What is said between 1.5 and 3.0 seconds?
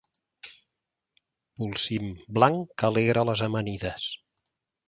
Polsim blanc que